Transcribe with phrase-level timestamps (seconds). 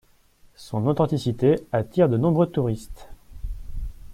[0.55, 3.07] Son authenticité attire de nombreux touristes.